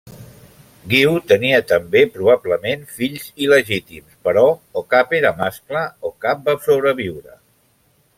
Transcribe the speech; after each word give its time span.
Guiu 0.93 1.11
tenia 1.31 1.57
també 1.71 2.01
probablement 2.15 2.85
fills 2.95 3.27
il·legítims 3.47 4.17
però 4.29 4.47
o 4.81 4.83
cap 4.95 5.13
era 5.19 5.33
mascle 5.43 5.85
o 6.11 6.13
cap 6.27 6.43
va 6.49 6.57
sobreviure. 6.69 7.37